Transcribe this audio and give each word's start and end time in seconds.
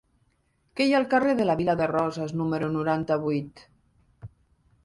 Què 0.79 0.87
hi 0.87 0.95
ha 0.95 0.97
al 0.99 1.05
carrer 1.11 1.35
de 1.41 1.45
la 1.49 1.55
Vila 1.59 1.77
de 1.81 1.87
Roses 1.93 2.35
número 2.39 2.73
noranta-vuit? 2.79 3.65